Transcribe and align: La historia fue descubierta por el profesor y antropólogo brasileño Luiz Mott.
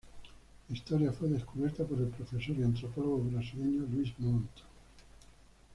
La 0.67 0.75
historia 0.75 1.11
fue 1.13 1.29
descubierta 1.29 1.83
por 1.83 1.99
el 1.99 2.07
profesor 2.07 2.57
y 2.57 2.63
antropólogo 2.63 3.19
brasileño 3.19 3.83
Luiz 3.83 4.15
Mott. 4.17 4.49